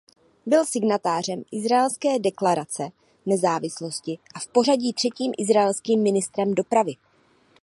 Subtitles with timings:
[0.45, 2.89] Byl signatářem izraelské deklarace
[3.25, 6.93] nezávislosti a v pořadí třetím izraelským ministrem dopravy.